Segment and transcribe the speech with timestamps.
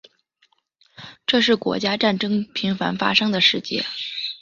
[1.27, 3.85] 这是国家战争频繁发生的世界。